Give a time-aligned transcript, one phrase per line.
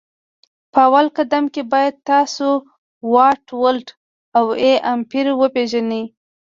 [0.71, 2.47] په اول قدم کي باید تاسو
[3.13, 3.87] واټ ولټ
[4.37, 6.03] او A امپري وپيژني